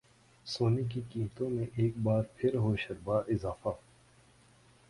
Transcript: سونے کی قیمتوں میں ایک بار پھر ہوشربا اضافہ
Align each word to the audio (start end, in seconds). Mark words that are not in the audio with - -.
سونے 0.45 0.83
کی 0.83 1.01
قیمتوں 1.09 1.49
میں 1.49 1.65
ایک 1.75 1.97
بار 1.97 2.23
پھر 2.35 2.55
ہوشربا 2.57 3.19
اضافہ 3.27 3.69